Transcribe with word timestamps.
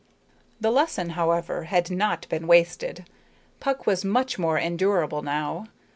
The 0.59 0.71
lesson, 0.71 1.09
however, 1.11 1.65
had 1.65 1.91
not 1.91 2.27
been 2.27 2.47
wasted. 2.47 3.05
Puck 3.59 3.85
was 3.85 4.03
much 4.03 4.39
more 4.39 4.57
endurable 4.57 5.21
now. 5.21 5.67